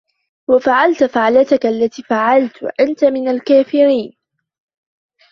[0.49, 4.17] وَفَعَلْتَ فَعْلَتَكَ الَّتِي فَعَلْتَ وَأَنْتَ مِنَ الْكَافِرِينَ